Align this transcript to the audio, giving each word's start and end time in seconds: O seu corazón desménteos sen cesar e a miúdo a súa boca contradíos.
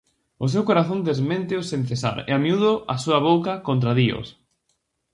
O 0.45 0.47
seu 0.53 0.63
corazón 0.69 0.99
desménteos 1.09 1.65
sen 1.71 1.81
cesar 1.89 2.17
e 2.29 2.31
a 2.37 2.39
miúdo 2.43 2.71
a 2.93 2.95
súa 3.03 3.19
boca 3.29 3.53
contradíos. 3.67 4.27